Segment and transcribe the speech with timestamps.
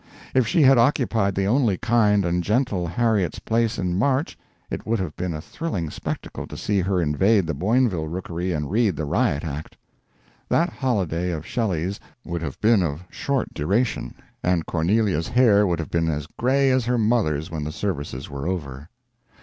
[0.33, 4.35] If she had occupied the only kind and gentle Harriet's place in March
[4.71, 8.71] it would have been a thrilling spectacle to see her invade the Boinville rookery and
[8.71, 9.77] read the riot act.
[10.49, 15.91] That holiday of Shelley's would have been of short duration, and Cornelia's hair would have
[15.91, 18.89] been as gray as her mother's when the services were over.